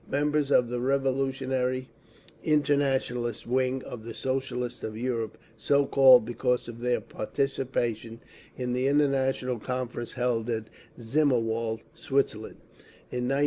Members 0.09 0.49
of 0.49 0.69
the 0.69 0.79
revoloutionary 0.79 1.89
internationalist 2.43 3.45
wing 3.45 3.83
of 3.83 4.03
the 4.03 4.15
Socialists 4.15 4.81
of 4.81 4.97
Europe, 4.97 5.37
so 5.55 5.85
called 5.85 6.25
because 6.25 6.67
of 6.67 6.79
their 6.79 6.99
participation 6.99 8.19
in 8.57 8.73
the 8.73 8.87
International 8.87 9.59
Conference 9.59 10.13
held 10.13 10.49
at 10.49 10.69
Zimmerwald, 10.99 11.81
Switzerland, 11.93 12.57
in 13.11 13.29
1915. 13.29 13.37